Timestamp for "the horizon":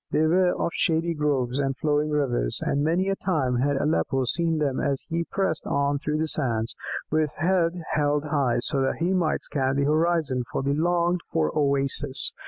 9.75-10.43